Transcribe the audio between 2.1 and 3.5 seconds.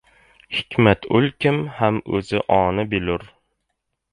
o‘zi oni bilur.